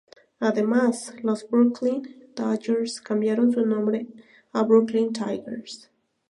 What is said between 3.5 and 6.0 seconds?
su nombre a Brooklyn Tigers.